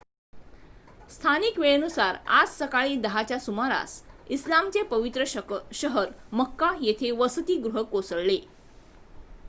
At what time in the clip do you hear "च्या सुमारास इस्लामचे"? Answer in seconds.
3.23-4.81